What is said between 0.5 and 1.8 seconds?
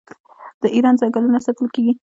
د ایران ځنګلونه ساتل